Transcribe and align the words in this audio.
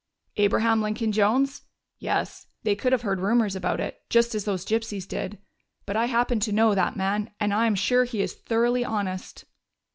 "Abraham 0.37 0.81
Lincoln 0.81 1.11
Jones? 1.11 1.61
Yes, 1.99 2.47
they 2.63 2.73
could 2.75 2.91
have 2.91 3.03
heard 3.03 3.19
rumors 3.19 3.55
about 3.55 3.79
it 3.79 4.01
just 4.09 4.33
as 4.33 4.45
those 4.45 4.65
gypsies 4.65 5.07
did. 5.07 5.37
But 5.85 5.95
I 5.95 6.05
happen 6.07 6.39
to 6.39 6.51
know 6.51 6.73
that 6.73 6.95
man, 6.97 7.29
and 7.39 7.53
I 7.53 7.67
am 7.67 7.75
sure 7.75 8.05
he 8.05 8.23
is 8.23 8.33
thoroughly 8.33 8.83
honest." 8.83 9.45